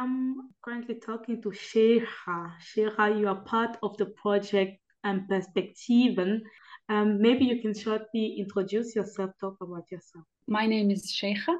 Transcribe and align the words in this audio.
I'm 0.00 0.48
currently 0.64 0.94
talking 0.94 1.42
to 1.42 1.50
Cheija. 1.50 2.52
Cheija, 2.74 3.20
you 3.20 3.28
are 3.28 3.42
part 3.42 3.76
of 3.82 3.98
the 3.98 4.06
project 4.06 4.80
and 5.04 5.28
Perspektiven. 5.28 6.40
Um, 6.88 7.20
maybe 7.20 7.44
you 7.44 7.60
can 7.60 7.74
shortly 7.74 8.36
introduce 8.38 8.96
yourself, 8.96 9.32
talk 9.38 9.56
about 9.60 9.90
yourself. 9.90 10.24
My 10.48 10.66
name 10.66 10.90
is 10.90 11.12
Cheija. 11.12 11.54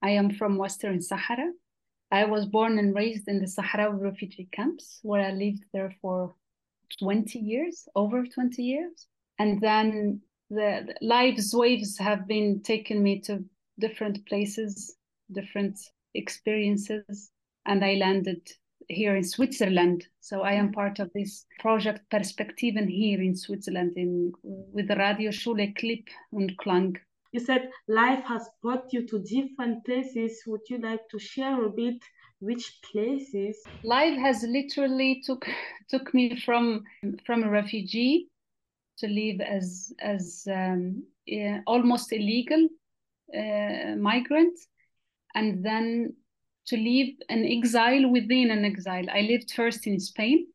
I 0.00 0.10
am 0.10 0.30
from 0.30 0.56
Western 0.56 1.02
Sahara. 1.02 1.50
I 2.10 2.24
was 2.24 2.46
born 2.46 2.78
and 2.78 2.94
raised 2.94 3.28
in 3.28 3.38
the 3.38 3.46
Sahrawi 3.46 4.00
refugee 4.00 4.48
camps 4.50 5.00
where 5.02 5.20
I 5.20 5.32
lived 5.32 5.64
there 5.74 5.94
for 6.00 6.34
20 7.00 7.38
years, 7.38 7.86
over 7.94 8.24
20 8.24 8.62
years. 8.62 9.08
And 9.38 9.60
then 9.60 10.22
the, 10.48 10.86
the 10.86 11.06
life's 11.06 11.52
waves 11.52 11.98
have 11.98 12.26
been 12.26 12.62
taking 12.62 13.02
me 13.02 13.20
to 13.26 13.44
different 13.78 14.24
places, 14.26 14.96
different 15.30 15.78
experiences, 16.14 17.30
and 17.66 17.84
I 17.84 17.94
landed 17.94 18.40
here 18.88 19.16
in 19.16 19.24
Switzerland. 19.24 20.06
So 20.20 20.42
I 20.42 20.52
am 20.52 20.72
part 20.72 20.98
of 20.98 21.10
this 21.14 21.46
project 21.60 22.00
Perspektiven 22.10 22.88
here 22.88 23.22
in 23.22 23.36
Switzerland 23.36 23.92
in 23.96 24.32
with 24.42 24.88
the 24.88 24.96
Radio 24.96 25.30
Schule 25.30 25.72
Klipp 25.78 26.08
und 26.32 26.56
Klang. 26.58 26.96
You 27.32 27.40
said 27.40 27.70
life 27.88 28.22
has 28.24 28.48
brought 28.62 28.92
you 28.92 29.06
to 29.08 29.18
different 29.18 29.84
places. 29.84 30.42
Would 30.46 30.68
you 30.68 30.78
like 30.78 31.08
to 31.10 31.18
share 31.18 31.64
a 31.64 31.70
bit 31.70 32.02
which 32.38 32.80
places? 32.92 33.62
Life 33.82 34.18
has 34.18 34.44
literally 34.44 35.22
took 35.24 35.46
took 35.88 36.14
me 36.14 36.40
from 36.40 36.84
from 37.26 37.42
a 37.42 37.50
refugee 37.50 38.28
to 38.98 39.08
live 39.08 39.40
as 39.40 39.92
as 40.00 40.46
um, 40.50 41.02
yeah, 41.26 41.60
almost 41.66 42.12
illegal 42.12 42.68
uh, 43.36 43.96
migrant, 43.96 44.58
and 45.34 45.64
then 45.64 46.14
to 46.66 46.76
live 46.76 47.14
an 47.28 47.44
exile 47.44 48.10
within 48.10 48.50
an 48.50 48.64
exile. 48.64 49.04
I 49.10 49.22
lived 49.22 49.52
first 49.52 49.86
in 49.86 50.00
Spain, 50.00 50.46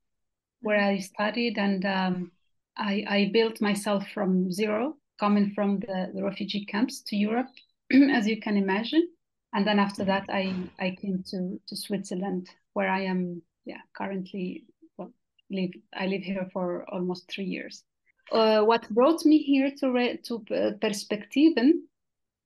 where 0.61 0.79
I 0.79 0.99
studied 0.99 1.57
and 1.57 1.85
um, 1.85 2.31
I, 2.77 3.05
I, 3.07 3.29
built 3.33 3.61
myself 3.61 4.05
from 4.13 4.51
zero, 4.51 4.95
coming 5.19 5.51
from 5.53 5.79
the, 5.79 6.11
the 6.13 6.23
refugee 6.23 6.65
camps 6.65 7.01
to 7.07 7.15
Europe, 7.15 7.49
as 7.91 8.27
you 8.27 8.39
can 8.39 8.57
imagine. 8.57 9.07
And 9.53 9.65
then 9.65 9.79
after 9.79 10.03
that, 10.05 10.25
I, 10.29 10.53
I 10.79 10.95
came 11.01 11.23
to, 11.27 11.59
to 11.67 11.75
Switzerland, 11.75 12.49
where 12.73 12.89
I 12.89 13.01
am 13.01 13.41
yeah 13.65 13.81
currently 13.95 14.65
well, 14.97 15.11
live 15.51 15.71
I 15.93 16.07
live 16.07 16.23
here 16.23 16.49
for 16.53 16.85
almost 16.89 17.29
three 17.29 17.45
years. 17.45 17.83
Uh, 18.31 18.61
what 18.63 18.89
brought 18.89 19.25
me 19.25 19.39
here 19.39 19.71
to 19.79 19.91
re- 19.91 20.17
to 20.23 20.35
uh, 20.51 20.71
Perspektiven 20.79 21.71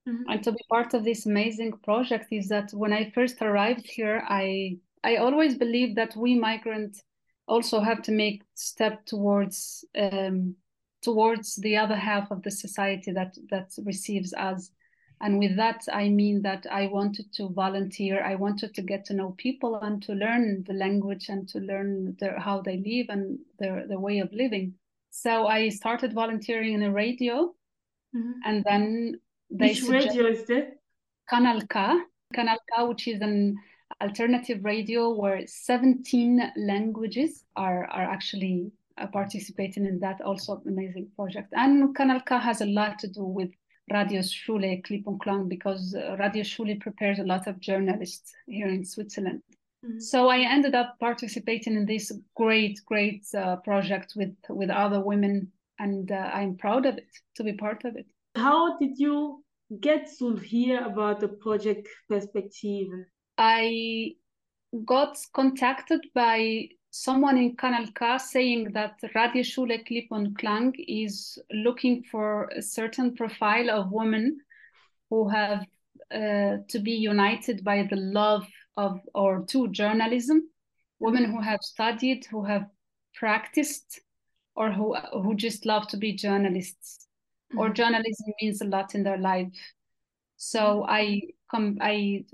Mm-hmm. 0.08 0.30
And 0.30 0.44
to 0.44 0.52
be 0.52 0.66
part 0.70 0.94
of 0.94 1.04
this 1.04 1.26
amazing 1.26 1.74
project 1.84 2.28
is 2.32 2.50
that 2.50 2.72
when 2.74 2.92
I 2.92 3.12
first 3.12 3.42
arrived 3.42 3.86
here, 3.86 4.24
I 4.28 4.78
I 5.04 5.18
always 5.18 5.58
believed 5.58 5.98
that 5.98 6.16
we 6.16 6.36
migrants 6.36 7.04
also 7.48 7.80
have 7.80 8.02
to 8.04 8.12
make 8.12 8.44
step 8.54 9.06
towards 9.06 9.86
um, 9.98 10.56
towards 11.02 11.56
the 11.58 11.78
other 11.78 11.96
half 11.96 12.32
of 12.32 12.42
the 12.44 12.52
society 12.52 13.12
that 13.12 13.38
that 13.50 13.72
receives 13.86 14.34
us. 14.34 14.72
And 15.22 15.40
with 15.40 15.56
that, 15.56 15.86
I 15.92 16.10
mean 16.10 16.42
that 16.42 16.66
I 16.70 16.88
wanted 16.88 17.32
to 17.36 17.48
volunteer. 17.48 18.22
I 18.22 18.36
wanted 18.36 18.74
to 18.76 18.82
get 18.82 19.06
to 19.06 19.14
know 19.14 19.36
people 19.38 19.78
and 19.78 20.04
to 20.04 20.14
learn 20.14 20.66
the 20.68 20.74
language 20.74 21.30
and 21.30 21.48
to 21.48 21.60
learn 21.60 22.18
their, 22.20 22.38
how 22.38 22.62
they 22.62 22.78
live 22.78 23.06
and 23.08 23.40
their, 23.58 23.88
their 23.88 24.00
way 24.00 24.20
of 24.20 24.34
living. 24.34 24.74
So 25.12 25.48
I 25.48 25.70
started 25.70 26.12
volunteering 26.12 26.74
in 26.74 26.84
a 26.84 26.92
radio. 26.92 27.54
Mm-hmm. 28.14 28.32
And 28.44 28.64
then 28.66 29.22
they 29.54 29.70
Which 29.70 29.84
radio 29.84 30.26
is 30.28 30.46
this? 30.46 30.66
Kanal 31.32 31.68
K. 31.70 32.00
Kanal 32.34 32.58
K, 32.76 32.84
which 32.86 33.08
is 33.08 33.22
an 33.22 33.56
alternative 34.02 34.64
radio 34.64 35.14
where 35.14 35.46
17 35.46 36.52
languages 36.58 37.44
are, 37.56 37.86
are 37.86 38.04
actually 38.04 38.72
uh, 38.98 39.08
participating 39.08 39.86
in 39.86 40.00
that 40.00 40.22
also 40.22 40.62
amazing 40.68 41.08
project. 41.16 41.54
And 41.54 41.96
Kanal 41.96 42.26
K 42.26 42.38
has 42.40 42.62
a 42.62 42.66
lot 42.66 43.00
to 43.00 43.08
do 43.08 43.24
with 43.24 43.52
Radio 43.92 44.22
Schule 44.22 44.82
Klipp 44.82 45.50
because 45.50 45.94
uh, 45.94 46.16
Radio 46.18 46.44
Schule 46.44 46.76
prepares 46.80 47.20
a 47.20 47.24
lot 47.24 47.48
of 47.48 47.60
journalists 47.60 48.34
here 48.48 48.68
in 48.68 48.84
Switzerland. 48.84 49.42
Mm-hmm. 49.86 50.00
So 50.00 50.30
I 50.30 50.40
ended 50.40 50.74
up 50.74 50.96
participating 51.00 51.76
in 51.76 51.86
this 51.86 52.12
great, 52.36 52.80
great 52.86 53.26
uh, 53.38 53.58
project 53.58 54.14
with 54.16 54.36
with 54.50 54.70
other 54.70 55.02
women, 55.02 55.52
and 55.80 56.12
uh, 56.12 56.32
I'm 56.34 56.56
proud 56.56 56.86
of 56.86 56.98
it 56.98 57.10
to 57.36 57.44
be 57.44 57.54
part 57.54 57.84
of 57.84 57.98
it. 57.98 58.08
How 58.36 58.78
did 58.78 58.98
you 58.98 59.43
get 59.80 60.10
to 60.20 60.36
hear 60.36 60.84
about 60.84 61.20
the 61.20 61.28
project 61.28 61.88
perspective? 62.10 62.88
I 63.38 64.16
got 64.86 65.18
contacted 65.34 66.02
by 66.14 66.70
someone 66.92 67.38
in 67.38 67.56
Kanal 67.56 67.94
K 67.96 68.18
saying 68.18 68.74
that 68.74 69.00
Radio 69.16 69.44
Schule 69.44 69.78
Klipp 69.80 70.08
und 70.12 70.38
Klang 70.38 70.74
is 70.88 71.38
looking 71.52 72.04
for 72.12 72.50
a 72.56 72.62
certain 72.62 73.16
profile 73.16 73.70
of 73.70 73.92
women 73.92 74.40
who 75.10 75.28
have 75.30 75.66
uh, 76.14 76.58
to 76.68 76.80
be 76.80 76.92
united 76.92 77.64
by 77.64 77.88
the 77.90 77.96
love 77.96 78.48
of 78.78 79.00
or 79.14 79.46
to 79.48 79.68
journalism, 79.70 80.50
women 81.00 81.26
who 81.26 81.42
have 81.42 81.62
studied, 81.62 82.26
who 82.30 82.44
have 82.44 82.66
practiced, 83.16 84.02
or 84.56 84.72
who 84.72 84.96
who 84.96 85.36
just 85.36 85.66
love 85.66 85.88
to 85.88 85.98
be 85.98 86.14
journalists 86.14 87.08
or 87.58 87.66
mm-hmm. 87.68 87.74
journalism 87.74 88.34
means 88.42 88.62
a 88.62 88.66
lot 88.66 88.96
in 88.96 89.04
their 89.04 89.18
life. 89.18 89.52
So 90.38 90.86
I 90.88 91.22
com- 91.50 91.78
I 91.82 92.26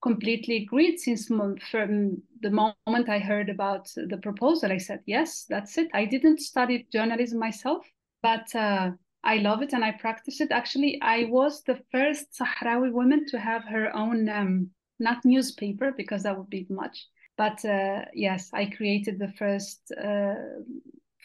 completely 0.00 0.62
agreed 0.62 0.98
since 0.98 1.26
from 1.26 2.22
the 2.40 2.50
moment 2.50 3.08
I 3.08 3.18
heard 3.18 3.48
about 3.48 3.88
the 3.96 4.18
proposal. 4.22 4.70
I 4.70 4.78
said, 4.78 5.00
yes, 5.06 5.44
that's 5.48 5.76
it. 5.76 5.88
I 5.92 6.04
didn't 6.04 6.40
study 6.40 6.86
journalism 6.92 7.38
myself, 7.38 7.84
but 8.22 8.54
uh, 8.54 8.92
I 9.24 9.36
love 9.38 9.62
it 9.62 9.72
and 9.72 9.84
I 9.84 9.92
practice 9.92 10.40
it. 10.40 10.52
Actually, 10.52 11.00
I 11.02 11.24
was 11.24 11.62
the 11.64 11.80
first 11.90 12.38
Sahrawi 12.38 12.92
woman 12.92 13.26
to 13.26 13.38
have 13.38 13.64
her 13.64 13.94
own, 13.94 14.28
um, 14.28 14.70
not 15.00 15.24
newspaper, 15.24 15.92
because 15.96 16.22
that 16.22 16.38
would 16.38 16.50
be 16.50 16.66
much. 16.70 17.06
But 17.36 17.64
uh, 17.64 18.04
yes, 18.14 18.50
I 18.52 18.66
created 18.66 19.18
the 19.18 19.32
first 19.38 19.92
uh, 19.92 20.34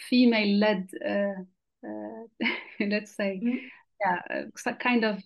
female 0.10 0.58
led 0.58 0.90
uh, 1.06 1.42
uh, 1.88 2.28
let's 2.92 3.16
say, 3.16 3.42
mm-hmm. 3.44 3.58
yeah, 4.02 4.44
uh, 4.66 4.74
kind 4.74 5.04
of 5.04 5.22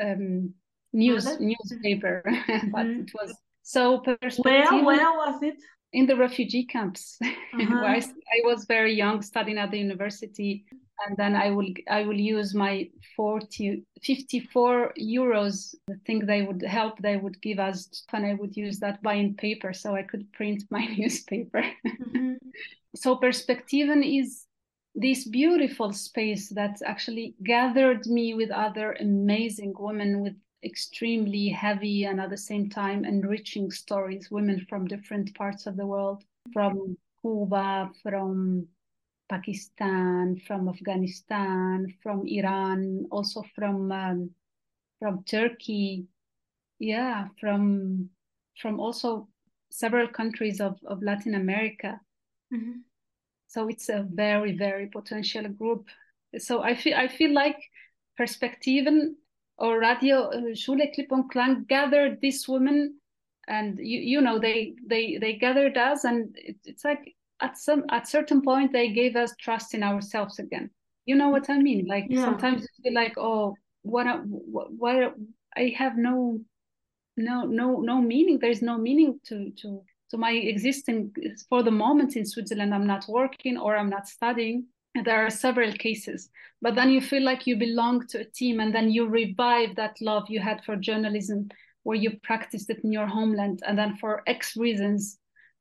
um, 0.00 0.54
news 0.92 1.28
newspaper, 1.40 2.22
but 2.24 2.86
mm-hmm. 2.86 3.02
it 3.02 3.10
was 3.14 3.34
so 3.62 4.02
Where 4.38 4.84
where 4.84 5.12
was 5.12 5.42
it? 5.42 5.56
In 5.92 6.06
the 6.06 6.16
refugee 6.16 6.64
camps. 6.64 7.18
Uh-huh. 7.54 7.84
I, 7.84 7.96
I 7.98 8.40
was 8.44 8.64
very 8.64 8.94
young, 8.94 9.20
studying 9.20 9.58
at 9.58 9.70
the 9.70 9.76
university, 9.76 10.64
and 11.06 11.14
then 11.18 11.36
I 11.36 11.50
will 11.50 11.68
I 11.86 12.02
will 12.02 12.18
use 12.18 12.54
my 12.54 12.88
40, 13.14 13.84
54 14.02 14.94
euros. 14.98 15.74
I 15.90 15.96
think 16.06 16.24
they 16.24 16.40
would 16.40 16.62
help. 16.62 16.98
They 16.98 17.18
would 17.18 17.42
give 17.42 17.58
us, 17.58 18.04
and 18.10 18.24
I 18.24 18.32
would 18.32 18.56
use 18.56 18.78
that 18.78 19.02
buying 19.02 19.34
paper 19.34 19.74
so 19.74 19.94
I 19.94 20.02
could 20.02 20.32
print 20.32 20.64
my 20.70 20.86
newspaper. 20.98 21.62
Mm-hmm. 21.86 22.36
so 22.96 23.16
Perspektiven 23.16 24.02
is 24.02 24.46
this 24.94 25.24
beautiful 25.24 25.92
space 25.92 26.48
that 26.50 26.80
actually 26.84 27.34
gathered 27.44 28.06
me 28.06 28.34
with 28.34 28.50
other 28.50 28.92
amazing 29.00 29.74
women 29.78 30.20
with 30.20 30.34
extremely 30.64 31.48
heavy 31.48 32.04
and 32.04 32.20
at 32.20 32.30
the 32.30 32.36
same 32.36 32.68
time 32.68 33.04
enriching 33.04 33.70
stories, 33.70 34.30
women 34.30 34.64
from 34.68 34.86
different 34.86 35.34
parts 35.34 35.66
of 35.66 35.76
the 35.76 35.86
world, 35.86 36.22
from 36.52 36.96
Cuba, 37.22 37.90
from 38.02 38.66
Pakistan, 39.28 40.40
from 40.46 40.68
Afghanistan, 40.68 41.92
from 42.02 42.26
Iran, 42.26 43.06
also 43.10 43.42
from 43.54 43.90
um, 43.90 44.30
from 44.98 45.24
Turkey, 45.24 46.06
yeah, 46.78 47.28
from 47.40 48.10
from 48.60 48.78
also 48.78 49.28
several 49.70 50.06
countries 50.06 50.60
of, 50.60 50.78
of 50.86 51.02
Latin 51.02 51.34
America. 51.34 51.98
Mm-hmm. 52.52 52.80
So 53.52 53.68
it's 53.68 53.90
a 53.90 54.06
very, 54.10 54.56
very 54.56 54.86
potential 54.86 55.46
group. 55.48 55.86
So 56.38 56.62
I 56.62 56.74
feel 56.74 56.96
I 56.96 57.08
feel 57.08 57.34
like 57.34 57.58
Perspektiven 58.18 59.14
or 59.58 59.78
Radio 59.78 60.30
uh, 60.30 60.54
Schule 60.54 60.90
Klipp 60.94 61.12
und 61.12 61.30
Klang 61.30 61.64
gathered 61.68 62.18
these 62.22 62.48
women, 62.48 62.98
and 63.48 63.78
you 63.78 64.00
you 64.00 64.20
know 64.22 64.38
they 64.38 64.74
they 64.86 65.18
they 65.20 65.34
gathered 65.34 65.76
us, 65.76 66.04
and 66.04 66.34
it, 66.38 66.56
it's 66.64 66.82
like 66.82 67.14
at 67.42 67.58
some 67.58 67.84
at 67.90 68.08
certain 68.08 68.40
point 68.40 68.72
they 68.72 68.88
gave 68.88 69.16
us 69.16 69.34
trust 69.38 69.74
in 69.74 69.82
ourselves 69.82 70.38
again. 70.38 70.70
You 71.04 71.16
know 71.16 71.28
what 71.28 71.50
I 71.50 71.58
mean? 71.58 71.84
Like 71.86 72.06
yeah. 72.08 72.24
sometimes 72.24 72.62
you 72.62 72.68
feel 72.82 72.94
like 72.94 73.18
oh 73.18 73.54
what 73.82 74.06
what, 74.24 74.72
what 74.72 75.14
I 75.54 75.74
have 75.76 75.98
no 75.98 76.40
no 77.18 77.44
no 77.44 77.80
no 77.80 78.00
meaning. 78.00 78.38
There's 78.38 78.62
no 78.62 78.78
meaning 78.78 79.20
to 79.26 79.50
to 79.60 79.82
so 80.12 80.18
my 80.18 80.32
existing 80.32 81.10
for 81.48 81.62
the 81.62 81.70
moment 81.70 82.16
in 82.16 82.26
Switzerland, 82.26 82.74
I'm 82.74 82.86
not 82.86 83.06
working 83.08 83.56
or 83.56 83.74
I'm 83.74 83.88
not 83.88 84.06
studying. 84.06 84.66
There 85.04 85.24
are 85.24 85.30
several 85.30 85.72
cases, 85.72 86.28
but 86.60 86.74
then 86.74 86.90
you 86.90 87.00
feel 87.00 87.22
like 87.22 87.46
you 87.46 87.56
belong 87.56 88.06
to 88.08 88.20
a 88.20 88.24
team, 88.26 88.60
and 88.60 88.74
then 88.74 88.90
you 88.90 89.06
revive 89.06 89.74
that 89.76 89.96
love 90.02 90.24
you 90.28 90.38
had 90.38 90.62
for 90.64 90.76
journalism 90.76 91.48
where 91.84 91.96
you 91.96 92.18
practiced 92.22 92.68
it 92.68 92.84
in 92.84 92.92
your 92.92 93.06
homeland. 93.06 93.62
And 93.66 93.78
then 93.78 93.96
for 93.96 94.22
x 94.26 94.54
reasons 94.54 95.18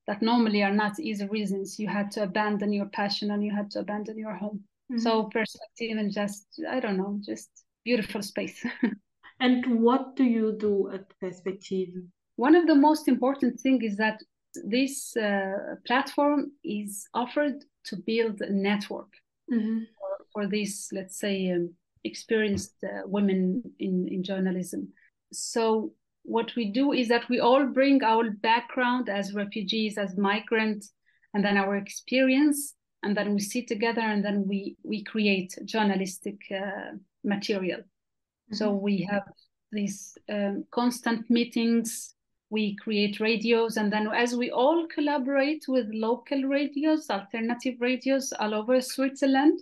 that 0.07 0.21
normally 0.21 0.63
are 0.63 0.73
not 0.73 0.99
easy 0.99 1.25
reasons 1.27 1.79
you 1.79 1.87
had 1.87 2.11
to 2.11 2.23
abandon 2.23 2.73
your 2.73 2.87
passion 2.87 3.31
and 3.31 3.41
you 3.41 3.55
had 3.55 3.71
to 3.71 3.79
abandon 3.79 4.17
your 4.17 4.35
home. 4.35 4.65
Mm-hmm. 4.91 4.99
so 4.99 5.23
perspective 5.25 5.97
and 5.97 6.11
just 6.11 6.45
i 6.69 6.81
don't 6.81 6.97
know 6.97 7.17
just 7.25 7.49
beautiful 7.85 8.21
space. 8.21 8.65
And 9.41 9.81
what 9.81 10.15
do 10.15 10.23
you 10.23 10.55
do 10.59 10.91
at 10.91 11.17
perspective? 11.19 11.89
One 12.35 12.55
of 12.55 12.67
the 12.67 12.75
most 12.75 13.07
important 13.07 13.59
thing 13.59 13.81
is 13.81 13.97
that 13.97 14.21
this 14.65 15.15
uh, 15.17 15.75
platform 15.85 16.51
is 16.63 17.07
offered 17.13 17.63
to 17.85 17.95
build 17.95 18.41
a 18.41 18.51
network 18.51 19.11
mm-hmm. 19.51 19.79
for, 19.97 20.25
for 20.33 20.47
these 20.47 20.89
let's 20.91 21.17
say 21.19 21.51
um, 21.51 21.73
experienced 22.03 22.75
uh, 22.83 23.01
women 23.05 23.63
in, 23.79 24.07
in 24.09 24.23
journalism 24.23 24.87
so 25.31 25.93
what 26.23 26.55
we 26.55 26.71
do 26.71 26.91
is 26.91 27.07
that 27.07 27.27
we 27.29 27.39
all 27.39 27.65
bring 27.65 28.03
our 28.03 28.29
background 28.29 29.09
as 29.09 29.33
refugees, 29.33 29.97
as 29.97 30.17
migrants, 30.17 30.93
and 31.33 31.43
then 31.43 31.57
our 31.57 31.77
experience, 31.77 32.75
and 33.03 33.17
then 33.17 33.33
we 33.33 33.39
sit 33.39 33.67
together 33.67 34.01
and 34.01 34.23
then 34.23 34.47
we 34.47 34.75
we 34.83 35.03
create 35.03 35.57
journalistic 35.65 36.37
uh, 36.51 36.95
material. 37.23 37.79
Mm-hmm. 37.79 38.55
So 38.55 38.73
we 38.73 39.07
have 39.09 39.23
these 39.71 40.17
um, 40.29 40.65
constant 40.71 41.29
meetings. 41.29 42.13
We 42.51 42.75
create 42.75 43.19
radios, 43.19 43.77
and 43.77 43.91
then 43.91 44.07
as 44.13 44.35
we 44.35 44.51
all 44.51 44.85
collaborate 44.93 45.65
with 45.67 45.87
local 45.91 46.43
radios, 46.43 47.09
alternative 47.09 47.75
radios 47.79 48.31
all 48.33 48.53
over 48.53 48.79
Switzerland, 48.81 49.61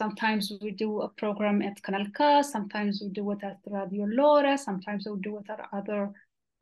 Sometimes 0.00 0.50
we 0.62 0.70
do 0.70 1.02
a 1.02 1.08
program 1.08 1.60
at 1.60 1.82
Kanal 1.82 2.06
K, 2.14 2.42
sometimes 2.42 3.02
we 3.02 3.10
do 3.10 3.30
it 3.32 3.44
at 3.44 3.58
Radio 3.66 4.06
Lora, 4.06 4.56
sometimes 4.56 5.06
we 5.06 5.20
do 5.20 5.36
it 5.38 5.50
at 5.50 5.68
other 5.72 6.10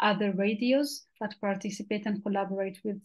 other 0.01 0.33
radios 0.33 1.07
that 1.21 1.35
participate 1.41 2.07
and 2.07 2.23
collaborate 2.23 2.81
with 2.85 3.01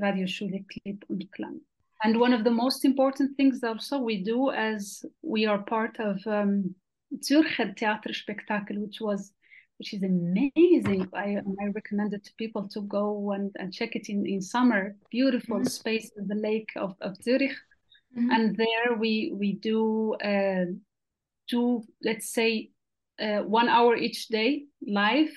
Radio 0.00 0.26
Schule 0.26 0.60
Klipp 0.70 1.02
und 1.08 1.24
Klang. 1.34 1.60
And 2.04 2.20
one 2.20 2.32
of 2.32 2.44
the 2.44 2.50
most 2.50 2.84
important 2.84 3.36
things 3.36 3.64
also 3.64 3.98
we 3.98 4.22
do 4.22 4.50
as 4.50 5.04
we 5.22 5.46
are 5.46 5.58
part 5.58 5.98
of 5.98 6.24
um, 6.26 6.74
Zürcher 7.18 7.76
Theaterspektakel, 7.76 8.78
which 8.78 9.00
was 9.00 9.32
which 9.78 9.94
is 9.94 10.02
amazing. 10.02 11.08
I, 11.14 11.38
I 11.60 11.66
recommend 11.74 12.14
it 12.14 12.24
to 12.24 12.32
people 12.38 12.68
to 12.68 12.82
go 12.82 13.32
and, 13.32 13.50
and 13.58 13.72
check 13.72 13.96
it 13.96 14.08
in, 14.08 14.26
in 14.26 14.40
summer. 14.40 14.96
Beautiful 15.10 15.58
mm-hmm. 15.58 15.66
space 15.66 16.10
in 16.16 16.26
the 16.28 16.34
lake 16.34 16.70
of, 16.76 16.94
of 17.00 17.16
Zurich. 17.22 17.56
Mm-hmm. 18.16 18.30
And 18.30 18.56
there 18.56 18.96
we 18.96 19.32
we 19.34 19.54
do 19.54 20.14
uh, 20.14 20.66
two, 21.50 21.82
let's 22.02 22.32
say, 22.32 22.70
uh, 23.20 23.38
one 23.38 23.68
hour 23.68 23.96
each 23.96 24.28
day 24.28 24.64
live, 24.86 25.30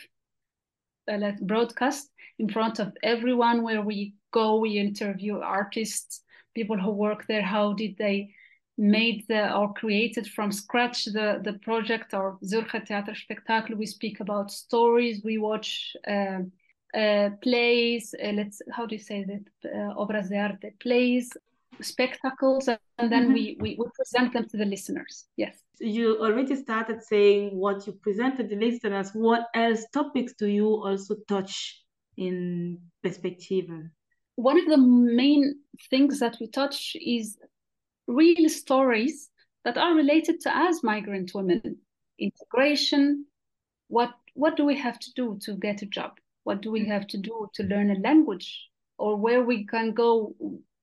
uh, 1.11 1.17
let 1.17 1.45
broadcast 1.45 2.09
in 2.37 2.49
front 2.49 2.79
of 2.79 2.93
everyone. 3.01 3.63
Where 3.63 3.81
we 3.81 4.13
go, 4.31 4.59
we 4.59 4.77
interview 4.77 5.39
artists, 5.39 6.21
people 6.53 6.77
who 6.77 6.91
work 6.91 7.25
there. 7.27 7.41
How 7.41 7.73
did 7.73 7.97
they 7.97 8.29
made 8.77 9.25
the 9.27 9.53
or 9.55 9.73
created 9.73 10.27
from 10.27 10.51
scratch 10.51 11.05
the 11.05 11.41
the 11.43 11.53
project 11.63 12.13
or 12.13 12.37
Zürcher 12.43 12.85
Theaterspektakel? 12.87 13.77
We 13.77 13.85
speak 13.85 14.19
about 14.19 14.51
stories. 14.51 15.21
We 15.23 15.37
watch. 15.37 15.95
Uh, 16.07 16.43
uh, 16.93 17.29
plays, 17.41 18.15
uh, 18.23 18.29
let's 18.29 18.61
how 18.71 18.85
do 18.85 18.95
you 18.95 19.01
say 19.01 19.23
that? 19.25 19.69
Uh, 19.69 19.93
obras 19.99 20.29
de 20.29 20.37
arte, 20.37 20.71
plays, 20.79 21.29
spectacles 21.81 22.67
and 22.67 23.11
then 23.11 23.25
mm-hmm. 23.25 23.33
we, 23.33 23.57
we, 23.59 23.75
we 23.79 23.85
present 23.95 24.33
them 24.33 24.47
to 24.47 24.57
the 24.57 24.65
listeners 24.65 25.25
yes 25.35 25.63
you 25.79 26.19
already 26.19 26.55
started 26.55 27.03
saying 27.03 27.55
what 27.55 27.85
you 27.85 27.93
present 27.93 28.37
to 28.37 28.43
the 28.43 28.55
listeners 28.55 29.11
what 29.13 29.47
else 29.53 29.85
topics 29.93 30.33
do 30.33 30.47
you 30.47 30.67
also 30.67 31.15
touch 31.27 31.83
in 32.17 32.79
perspective 33.03 33.65
one 34.35 34.59
of 34.59 34.65
the 34.67 34.77
main 34.77 35.55
things 35.89 36.19
that 36.19 36.37
we 36.39 36.47
touch 36.47 36.95
is 36.99 37.37
real 38.07 38.49
stories 38.49 39.29
that 39.63 39.77
are 39.77 39.93
related 39.93 40.39
to 40.41 40.57
us 40.57 40.83
migrant 40.83 41.31
women 41.33 41.77
integration 42.19 43.25
what 43.87 44.11
what 44.33 44.55
do 44.55 44.65
we 44.65 44.75
have 44.75 44.99
to 44.99 45.13
do 45.13 45.37
to 45.41 45.53
get 45.55 45.81
a 45.81 45.85
job 45.85 46.17
what 46.43 46.61
do 46.61 46.71
we 46.71 46.81
mm-hmm. 46.81 46.91
have 46.91 47.07
to 47.07 47.17
do 47.17 47.47
to 47.53 47.63
learn 47.63 47.91
a 47.91 47.99
language 47.99 48.69
or 48.97 49.15
where 49.15 49.43
we 49.43 49.65
can 49.65 49.93
go 49.93 50.33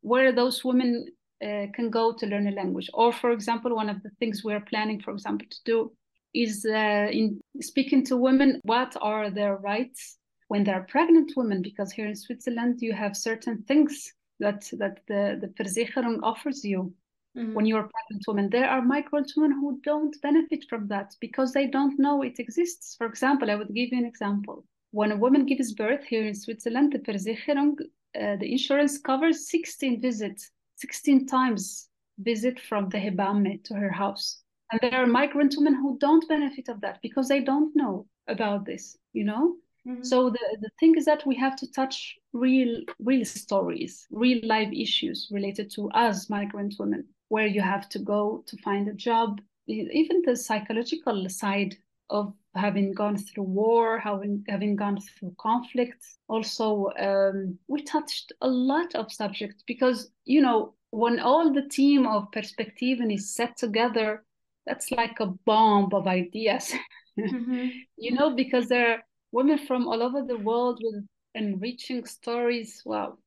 where 0.02 0.32
those 0.32 0.62
women 0.64 1.06
uh, 1.44 1.66
can 1.74 1.90
go 1.90 2.12
to 2.12 2.26
learn 2.26 2.46
a 2.46 2.52
language. 2.52 2.88
Or, 2.94 3.12
for 3.12 3.30
example, 3.30 3.74
one 3.74 3.88
of 3.88 4.02
the 4.02 4.10
things 4.18 4.44
we're 4.44 4.60
planning, 4.60 5.00
for 5.00 5.10
example, 5.10 5.46
to 5.50 5.58
do 5.64 5.92
is 6.32 6.64
uh, 6.64 7.08
in 7.10 7.40
speaking 7.60 8.04
to 8.06 8.16
women, 8.16 8.60
what 8.64 8.96
are 9.00 9.30
their 9.30 9.56
rights 9.56 10.18
when 10.48 10.64
they're 10.64 10.86
pregnant 10.88 11.32
women? 11.36 11.62
Because 11.62 11.92
here 11.92 12.06
in 12.06 12.16
Switzerland, 12.16 12.78
you 12.80 12.92
have 12.92 13.16
certain 13.16 13.62
things 13.62 14.12
that 14.40 14.68
that 14.78 15.00
the 15.06 15.38
the 15.40 15.48
Versicherung 15.58 16.20
offers 16.22 16.64
you 16.64 16.92
mm-hmm. 17.36 17.54
when 17.54 17.66
you're 17.66 17.84
a 17.84 17.88
pregnant 17.88 18.24
woman. 18.26 18.50
There 18.50 18.68
are 18.68 18.82
migrant 18.82 19.32
women 19.36 19.52
who 19.52 19.80
don't 19.82 20.14
benefit 20.22 20.64
from 20.68 20.88
that 20.88 21.14
because 21.20 21.52
they 21.52 21.66
don't 21.66 21.98
know 21.98 22.22
it 22.22 22.38
exists. 22.38 22.94
For 22.96 23.06
example, 23.06 23.50
I 23.50 23.56
would 23.56 23.74
give 23.74 23.90
you 23.92 23.98
an 23.98 24.06
example. 24.06 24.64
When 24.90 25.12
a 25.12 25.16
woman 25.16 25.44
gives 25.46 25.72
birth 25.72 26.04
here 26.04 26.24
in 26.24 26.34
Switzerland, 26.34 26.92
the 26.92 27.00
Versicherung 27.00 27.76
uh, 28.16 28.36
the 28.36 28.50
insurance 28.50 28.98
covers 28.98 29.50
16 29.50 30.00
visits, 30.00 30.50
16 30.76 31.26
times 31.26 31.88
visit 32.18 32.60
from 32.60 32.88
the 32.88 32.98
Hebamme 32.98 33.62
to 33.64 33.74
her 33.74 33.90
house. 33.90 34.40
And 34.70 34.80
there 34.80 35.02
are 35.02 35.06
migrant 35.06 35.54
women 35.56 35.74
who 35.74 35.98
don't 35.98 36.28
benefit 36.28 36.68
of 36.68 36.80
that 36.80 37.00
because 37.02 37.28
they 37.28 37.40
don't 37.40 37.74
know 37.74 38.06
about 38.28 38.64
this, 38.64 38.96
you 39.12 39.24
know? 39.24 39.56
Mm-hmm. 39.86 40.02
So 40.02 40.30
the, 40.30 40.58
the 40.60 40.70
thing 40.80 40.96
is 40.96 41.04
that 41.04 41.26
we 41.26 41.36
have 41.36 41.56
to 41.56 41.70
touch 41.70 42.16
real 42.32 42.82
real 43.00 43.24
stories, 43.24 44.06
real 44.10 44.40
life 44.44 44.72
issues 44.72 45.28
related 45.30 45.70
to 45.72 45.90
us 45.90 46.30
migrant 46.30 46.74
women, 46.78 47.04
where 47.34 47.48
you 47.56 47.60
have 47.60 47.88
to 47.88 47.98
go 47.98 48.44
to 48.46 48.56
find 48.58 48.86
a 48.86 49.00
job, 49.08 49.40
even 49.66 50.22
the 50.22 50.36
psychological 50.36 51.28
side 51.28 51.74
of 52.08 52.32
having 52.54 52.92
gone 52.92 53.16
through 53.16 53.48
war, 53.62 53.98
having 53.98 54.44
having 54.48 54.76
gone 54.76 54.98
through 55.00 55.34
conflict. 55.48 56.00
Also, 56.28 56.66
um, 57.08 57.58
we 57.66 57.82
touched 57.82 58.32
a 58.40 58.48
lot 58.48 58.94
of 58.94 59.10
subjects 59.10 59.64
because 59.66 60.12
you 60.24 60.40
know 60.46 60.74
when 60.90 61.18
all 61.18 61.52
the 61.52 61.68
team 61.78 62.06
of 62.06 62.30
Perspektiven 62.30 63.12
is 63.12 63.34
set 63.34 63.56
together, 63.56 64.24
that's 64.66 64.92
like 64.92 65.18
a 65.18 65.34
bomb 65.50 65.92
of 65.92 66.06
ideas. 66.06 66.72
Mm-hmm. 67.18 67.68
you 68.04 68.12
know, 68.12 68.30
because 68.42 68.68
there 68.68 68.88
are 68.92 69.02
women 69.32 69.58
from 69.58 69.88
all 69.88 70.00
over 70.06 70.22
the 70.22 70.38
world 70.38 70.78
with 70.84 71.04
enriching 71.34 72.06
stories. 72.06 72.80
Wow. 72.84 73.18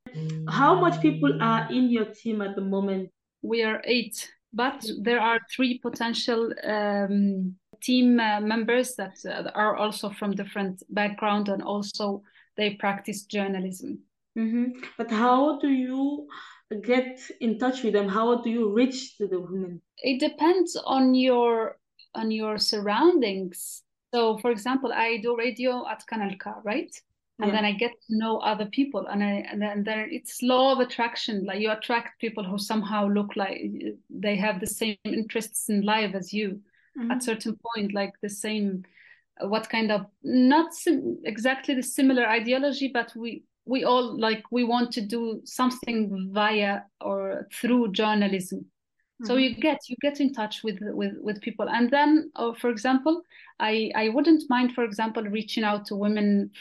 How 0.47 0.79
much 0.79 1.01
people 1.01 1.33
are 1.41 1.67
in 1.69 1.89
your 1.89 2.05
team 2.05 2.41
at 2.41 2.55
the 2.55 2.67
moment? 2.75 3.09
We 3.41 3.63
are 3.63 3.81
eight, 3.83 4.31
but 4.53 4.85
there 5.01 5.19
are 5.19 5.39
three 5.55 5.79
potential 5.79 6.53
um, 6.63 7.55
team 7.81 8.19
uh, 8.19 8.39
members 8.41 8.95
that 8.95 9.17
uh, 9.25 9.49
are 9.53 9.75
also 9.75 10.09
from 10.09 10.31
different 10.31 10.83
background 10.89 11.49
and 11.49 11.61
also 11.61 12.23
they 12.55 12.71
practice 12.75 13.23
journalism. 13.23 13.99
Mm-hmm. 14.37 14.79
But 14.97 15.11
how 15.11 15.59
do 15.59 15.69
you 15.69 16.27
get 16.83 17.19
in 17.39 17.57
touch 17.57 17.83
with 17.83 17.93
them? 17.93 18.07
How 18.07 18.41
do 18.41 18.49
you 18.49 18.73
reach 18.73 19.17
to 19.17 19.27
the 19.27 19.39
women? 19.39 19.81
It 19.97 20.19
depends 20.19 20.75
on 20.75 21.15
your 21.15 21.77
on 22.13 22.31
your 22.31 22.57
surroundings. 22.57 23.83
So, 24.13 24.37
for 24.37 24.51
example, 24.51 24.91
I 24.93 25.17
do 25.17 25.35
radio 25.37 25.87
at 25.87 26.03
Kanal 26.09 26.39
K, 26.39 26.51
right? 26.63 26.95
And 27.39 27.49
yeah. 27.49 27.55
then 27.57 27.65
I 27.65 27.71
get 27.73 27.91
to 27.91 28.17
know 28.17 28.39
other 28.39 28.65
people, 28.65 29.05
and 29.05 29.23
I 29.23 29.45
and 29.51 29.61
then, 29.61 29.69
and 29.69 29.85
then 29.85 30.09
it's 30.11 30.41
law 30.41 30.73
of 30.73 30.79
attraction. 30.79 31.45
Like 31.45 31.59
you 31.59 31.71
attract 31.71 32.19
people 32.19 32.43
who 32.43 32.57
somehow 32.57 33.07
look 33.07 33.35
like 33.35 33.61
they 34.09 34.35
have 34.37 34.59
the 34.59 34.65
same 34.65 34.97
interests 35.03 35.69
in 35.69 35.81
life 35.81 36.15
as 36.15 36.33
you 36.33 36.61
mm-hmm. 36.97 37.11
at 37.11 37.23
certain 37.23 37.57
point 37.73 37.93
like 37.93 38.13
the 38.21 38.29
same 38.29 38.83
what 39.41 39.69
kind 39.69 39.91
of 39.91 40.05
not 40.23 40.73
sim- 40.73 41.19
exactly 41.25 41.75
the 41.75 41.83
similar 41.83 42.27
ideology 42.27 42.89
but 42.91 43.13
we 43.15 43.43
we 43.65 43.83
all 43.83 44.19
like 44.19 44.43
we 44.51 44.63
want 44.63 44.91
to 44.91 45.01
do 45.01 45.41
something 45.43 46.29
via 46.33 46.81
or 47.01 47.47
through 47.53 47.91
journalism 47.91 48.65
so 49.23 49.33
mm-hmm. 49.33 49.43
you 49.43 49.55
get 49.55 49.79
you 49.87 49.95
get 50.01 50.19
in 50.19 50.31
touch 50.33 50.63
with 50.63 50.77
with 50.81 51.13
with 51.21 51.41
people 51.41 51.67
and 51.69 51.89
then 51.89 52.31
uh, 52.35 52.53
for 52.53 52.69
example 52.69 53.21
i 53.59 53.91
i 53.95 54.09
wouldn't 54.09 54.43
mind 54.49 54.73
for 54.73 54.83
example 54.83 55.23
reaching 55.23 55.63
out 55.63 55.85
to 55.85 55.95
women 55.95 56.51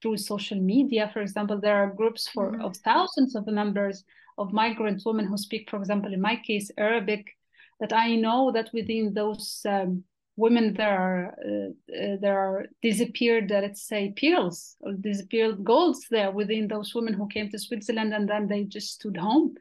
through 0.00 0.16
social 0.16 0.60
media 0.60 1.10
for 1.12 1.20
example 1.20 1.60
there 1.60 1.76
are 1.76 1.92
groups 1.94 2.28
for 2.28 2.52
mm-hmm. 2.52 2.62
of 2.62 2.76
thousands 2.78 3.34
of 3.34 3.46
members 3.46 4.04
of 4.38 4.52
migrant 4.52 5.02
women 5.04 5.26
who 5.26 5.36
speak 5.36 5.68
for 5.68 5.76
example 5.76 6.12
in 6.12 6.20
my 6.20 6.36
case 6.36 6.70
arabic 6.78 7.36
that 7.80 7.92
I 7.92 8.16
know 8.16 8.52
that 8.52 8.70
within 8.72 9.12
those 9.12 9.62
um, 9.68 10.04
women 10.36 10.74
there 10.74 10.98
are 10.98 11.34
uh, 11.44 11.68
uh, 11.96 12.16
there 12.20 12.38
are 12.38 12.66
disappeared 12.82 13.50
uh, 13.52 13.60
let's 13.60 13.82
say 13.82 14.12
pearls 14.16 14.76
or 14.80 14.92
disappeared 14.92 15.64
golds 15.64 16.06
there 16.10 16.30
within 16.30 16.68
those 16.68 16.94
women 16.94 17.14
who 17.14 17.26
came 17.28 17.50
to 17.50 17.58
Switzerland 17.58 18.14
and 18.14 18.28
then 18.28 18.48
they 18.48 18.64
just 18.64 18.94
stood 18.94 19.16
home. 19.16 19.54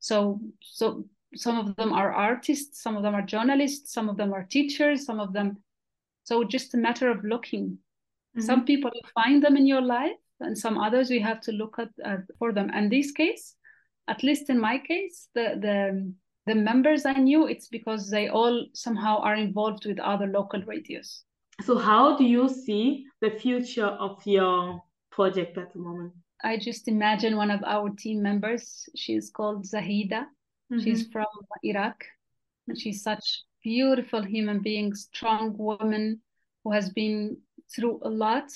So 0.00 0.40
so 0.60 1.04
some 1.36 1.58
of 1.58 1.76
them 1.76 1.92
are 1.92 2.12
artists, 2.12 2.82
some 2.82 2.96
of 2.96 3.02
them 3.02 3.14
are 3.14 3.22
journalists, 3.22 3.92
some 3.92 4.08
of 4.08 4.16
them 4.16 4.32
are 4.32 4.44
teachers, 4.44 5.04
some 5.04 5.20
of 5.20 5.32
them. 5.32 5.58
So 6.24 6.44
just 6.44 6.74
a 6.74 6.78
matter 6.78 7.10
of 7.10 7.24
looking 7.24 7.78
Mm-hmm. 8.36 8.46
Some 8.46 8.64
people 8.64 8.90
you 8.92 9.08
find 9.14 9.42
them 9.42 9.56
in 9.56 9.66
your 9.66 9.80
life, 9.80 10.18
and 10.40 10.58
some 10.58 10.76
others 10.76 11.08
you 11.08 11.22
have 11.22 11.40
to 11.42 11.52
look 11.52 11.78
at 11.78 11.90
uh, 12.04 12.16
for 12.38 12.52
them. 12.52 12.68
And 12.74 12.90
this 12.90 13.12
case, 13.12 13.54
at 14.08 14.24
least 14.24 14.50
in 14.50 14.58
my 14.58 14.78
case, 14.78 15.28
the 15.34 15.56
the 15.60 16.12
the 16.46 16.54
members 16.54 17.06
I 17.06 17.14
knew, 17.14 17.46
it's 17.46 17.68
because 17.68 18.10
they 18.10 18.28
all 18.28 18.66
somehow 18.74 19.18
are 19.18 19.36
involved 19.36 19.86
with 19.86 20.00
other 20.00 20.26
local 20.26 20.62
radios. 20.62 21.22
So, 21.62 21.78
how 21.78 22.16
do 22.16 22.24
you 22.24 22.48
see 22.48 23.06
the 23.20 23.30
future 23.30 23.86
of 23.86 24.20
your 24.26 24.82
project 25.12 25.56
at 25.56 25.72
the 25.72 25.78
moment? 25.78 26.12
I 26.42 26.58
just 26.58 26.88
imagine 26.88 27.36
one 27.36 27.52
of 27.52 27.62
our 27.64 27.88
team 27.90 28.20
members. 28.20 28.88
She's 28.96 29.30
called 29.30 29.64
Zahida. 29.64 30.26
Mm-hmm. 30.72 30.84
She's 30.84 31.06
from 31.08 31.26
Iraq. 31.62 32.04
And 32.66 32.78
she's 32.78 33.02
such 33.02 33.42
beautiful 33.62 34.22
human 34.22 34.60
being, 34.60 34.94
strong 34.94 35.56
woman 35.56 36.20
who 36.62 36.72
has 36.72 36.90
been 36.90 37.36
through 37.74 38.00
a 38.02 38.08
lot. 38.08 38.50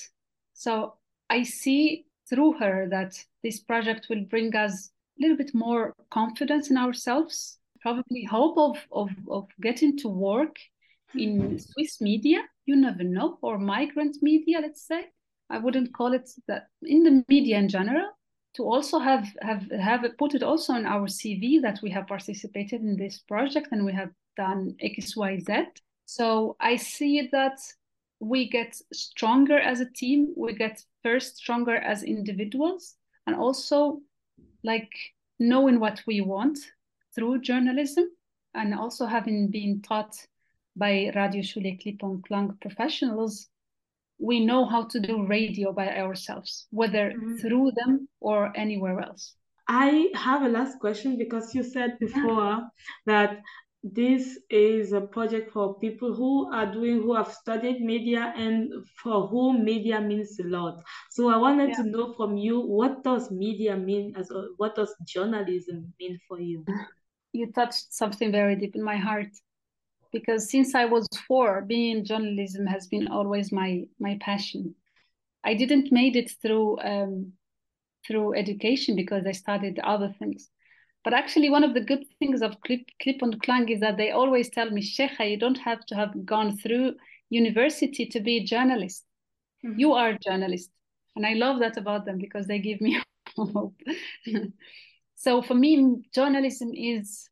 So 0.53 0.95
I 1.29 1.43
see 1.43 2.05
through 2.29 2.53
her 2.53 2.87
that 2.89 3.23
this 3.43 3.59
project 3.59 4.07
will 4.09 4.23
bring 4.25 4.55
us 4.55 4.91
a 5.17 5.21
little 5.21 5.37
bit 5.37 5.53
more 5.53 5.93
confidence 6.09 6.69
in 6.69 6.77
ourselves, 6.77 7.59
probably 7.81 8.23
hope 8.23 8.57
of, 8.57 8.77
of, 8.91 9.09
of 9.29 9.47
getting 9.61 9.97
to 9.97 10.07
work 10.07 10.55
in 11.15 11.57
Swiss 11.59 12.01
media, 12.01 12.43
you 12.65 12.75
never 12.75 13.03
know, 13.03 13.39
or 13.41 13.57
migrant 13.57 14.17
media, 14.21 14.59
let's 14.59 14.85
say. 14.85 15.05
I 15.49 15.57
wouldn't 15.57 15.93
call 15.93 16.13
it 16.13 16.29
that 16.47 16.67
in 16.83 17.03
the 17.03 17.25
media 17.27 17.57
in 17.57 17.69
general, 17.69 18.09
to 18.55 18.63
also 18.63 18.99
have 18.99 19.27
have 19.41 19.69
have 19.71 20.05
put 20.17 20.35
it 20.35 20.43
also 20.43 20.73
in 20.73 20.85
our 20.85 21.07
CV 21.07 21.61
that 21.61 21.79
we 21.81 21.89
have 21.91 22.07
participated 22.07 22.81
in 22.81 22.97
this 22.97 23.19
project 23.19 23.67
and 23.71 23.85
we 23.85 23.93
have 23.93 24.11
done 24.35 24.75
XYZ. 24.83 25.67
So 26.05 26.55
I 26.59 26.75
see 26.75 27.29
that 27.31 27.59
we 28.19 28.49
get 28.49 28.75
stronger 28.91 29.57
as 29.57 29.79
a 29.79 29.91
team, 29.91 30.33
we 30.35 30.53
get 30.53 30.83
first 31.03 31.37
stronger 31.37 31.75
as 31.75 32.03
individuals, 32.03 32.95
and 33.27 33.35
also 33.35 34.01
like 34.63 34.91
knowing 35.39 35.79
what 35.79 36.01
we 36.05 36.21
want 36.21 36.57
through 37.15 37.41
journalism 37.41 38.05
and 38.53 38.73
also 38.73 39.05
having 39.05 39.49
been 39.49 39.81
taught 39.81 40.15
by 40.75 41.11
Radio 41.15 41.41
Schule 41.41 41.77
Klipp 41.77 42.01
Klang 42.27 42.57
professionals, 42.61 43.47
we 44.19 44.45
know 44.45 44.65
how 44.65 44.83
to 44.85 44.99
do 44.99 45.25
radio 45.25 45.71
by 45.71 45.95
ourselves, 45.95 46.67
whether 46.71 47.11
mm-hmm. 47.11 47.37
through 47.37 47.71
them 47.75 48.07
or 48.19 48.51
anywhere 48.55 48.99
else. 48.99 49.35
I 49.67 50.09
have 50.15 50.41
a 50.43 50.49
last 50.49 50.79
question 50.79 51.17
because 51.17 51.53
you 51.55 51.63
said 51.63 51.97
before 51.99 52.61
that 53.05 53.39
this 53.83 54.37
is 54.49 54.91
a 54.91 54.99
project 54.99 55.51
for 55.51 55.79
people 55.79 56.13
who 56.13 56.51
are 56.51 56.65
doing 56.65 57.01
who 57.01 57.15
have 57.15 57.31
studied 57.31 57.79
media 57.79 58.33
and 58.35 58.73
for 59.01 59.27
whom 59.27 59.63
media 59.63 60.01
means 60.01 60.37
a 60.39 60.43
lot 60.43 60.83
so 61.09 61.29
i 61.29 61.37
wanted 61.37 61.69
yeah. 61.69 61.75
to 61.75 61.83
know 61.83 62.13
from 62.17 62.35
you 62.35 62.59
what 62.59 63.01
does 63.05 63.31
media 63.31 63.77
mean 63.77 64.13
as 64.17 64.29
what 64.57 64.75
does 64.75 64.93
journalism 65.05 65.93
mean 65.97 66.19
for 66.27 66.41
you 66.41 66.65
you 67.31 67.49
touched 67.53 67.93
something 67.93 68.33
very 68.33 68.57
deep 68.57 68.75
in 68.75 68.83
my 68.83 68.97
heart 68.97 69.29
because 70.11 70.49
since 70.49 70.75
i 70.75 70.85
was 70.85 71.07
four 71.27 71.61
being 71.61 71.97
in 71.97 72.05
journalism 72.05 72.65
has 72.65 72.87
been 72.87 73.07
always 73.07 73.51
my 73.51 73.83
my 73.99 74.17
passion 74.21 74.75
i 75.43 75.53
didn't 75.53 75.91
made 75.91 76.15
it 76.15 76.31
through 76.41 76.79
um, 76.79 77.33
through 78.05 78.35
education 78.35 78.95
because 78.95 79.25
i 79.25 79.31
studied 79.31 79.79
other 79.79 80.13
things 80.19 80.49
but 81.03 81.13
actually, 81.13 81.49
one 81.49 81.63
of 81.63 81.73
the 81.73 81.81
good 81.81 82.05
things 82.19 82.41
of 82.41 82.59
Klipp, 82.61 82.85
Klipp 83.01 83.21
und 83.21 83.41
Klang 83.41 83.69
is 83.69 83.79
that 83.79 83.95
they 83.95 84.11
always 84.11 84.49
tell 84.49 84.69
me, 84.69 84.81
Cheija, 84.81 85.29
you 85.31 85.37
don't 85.37 85.57
have 85.57 85.85
to 85.87 85.95
have 85.95 86.25
gone 86.25 86.57
through 86.57 86.95
university 87.29 88.05
to 88.07 88.19
be 88.19 88.37
a 88.37 88.43
journalist. 88.43 89.05
Mm-hmm. 89.65 89.79
You 89.79 89.93
are 89.93 90.09
a 90.09 90.19
journalist. 90.19 90.69
And 91.15 91.25
I 91.25 91.33
love 91.33 91.59
that 91.59 91.77
about 91.77 92.05
them 92.05 92.17
because 92.17 92.47
they 92.47 92.59
give 92.59 92.81
me 92.81 93.01
hope. 93.37 93.79
so 95.15 95.41
for 95.41 95.55
me, 95.55 96.01
journalism 96.13 96.71
is 96.73 97.29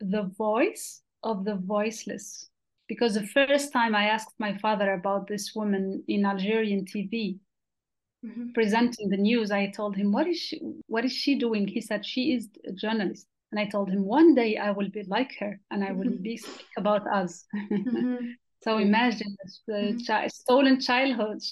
the 0.00 0.30
voice 0.36 1.02
of 1.22 1.44
the 1.44 1.56
voiceless. 1.56 2.48
Because 2.86 3.14
the 3.14 3.26
first 3.26 3.72
time 3.72 3.94
I 3.94 4.08
asked 4.08 4.34
my 4.38 4.56
father 4.58 4.92
about 4.92 5.26
this 5.26 5.54
woman 5.54 6.04
in 6.06 6.26
Algerian 6.26 6.84
TV, 6.84 7.38
mm-hmm. 8.24 8.52
presenting 8.52 9.08
the 9.08 9.16
news, 9.16 9.50
I 9.50 9.70
told 9.70 9.96
him, 9.96 10.12
"What 10.12 10.26
is 10.26 10.38
she? 10.38 10.60
What 10.86 11.04
is 11.04 11.12
she 11.12 11.38
doing?" 11.38 11.66
He 11.66 11.80
said, 11.80 12.04
"She 12.04 12.34
is 12.34 12.48
a 12.68 12.72
journalist." 12.72 13.26
And 13.50 13.58
I 13.58 13.66
told 13.70 13.88
him, 13.88 14.04
"One 14.04 14.34
day 14.34 14.58
I 14.58 14.70
will 14.70 14.90
be 14.90 15.02
like 15.04 15.34
her, 15.40 15.58
and 15.70 15.82
I 15.82 15.92
will 15.92 16.10
mm-hmm. 16.10 16.22
be 16.22 16.36
speak 16.36 16.72
about 16.76 17.06
us." 17.06 17.46
Mm-hmm. 17.72 18.32
so 18.62 18.78
imagine 18.78 19.34
the 19.66 19.72
mm-hmm. 19.72 19.98
chi- 20.06 20.28
stolen 20.28 20.78
childhood, 20.80 21.42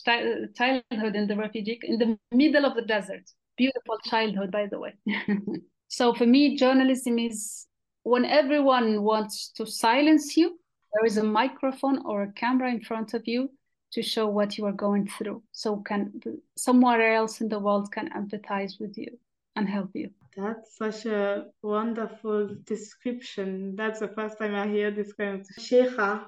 childhood 0.54 1.16
in 1.16 1.26
the 1.26 1.36
refugee 1.36 1.78
in 1.82 1.98
the 1.98 2.18
middle 2.30 2.66
of 2.66 2.74
the 2.74 2.82
desert. 2.82 3.24
Beautiful 3.56 3.98
childhood, 4.04 4.50
by 4.50 4.66
the 4.66 4.78
way. 4.78 4.94
so 5.88 6.12
for 6.14 6.26
me, 6.26 6.56
journalism 6.56 7.18
is 7.18 7.66
when 8.02 8.24
everyone 8.24 9.02
wants 9.02 9.48
to 9.56 9.66
silence 9.66 10.36
you. 10.36 10.58
There 10.94 11.06
is 11.06 11.16
a 11.16 11.24
microphone 11.24 12.04
or 12.04 12.22
a 12.22 12.32
camera 12.32 12.70
in 12.70 12.80
front 12.80 13.14
of 13.14 13.26
you 13.26 13.50
to 13.92 14.02
show 14.02 14.26
what 14.26 14.58
you 14.58 14.66
are 14.66 14.72
going 14.86 15.08
through. 15.08 15.42
So 15.52 15.76
can 15.76 16.20
somewhere 16.56 17.14
else 17.14 17.40
in 17.40 17.48
the 17.48 17.58
world 17.58 17.92
can 17.92 18.10
empathize 18.10 18.80
with 18.80 18.96
you 18.98 19.18
and 19.56 19.68
help 19.68 19.90
you. 19.94 20.10
That's 20.36 20.76
such 20.76 21.06
a 21.06 21.46
wonderful 21.62 22.56
description. 22.64 23.76
That's 23.76 24.00
the 24.00 24.08
first 24.08 24.38
time 24.38 24.54
i 24.54 24.66
hear 24.66 24.90
this 24.90 25.12
kind 25.12 25.40
of 25.40 25.46
Cheija 25.58 26.24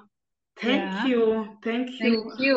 thank 0.57 0.83
yeah. 0.83 1.05
you. 1.05 1.57
Thank 1.63 1.89
you. 1.99 2.23
Thank 2.23 2.39
you 2.39 2.53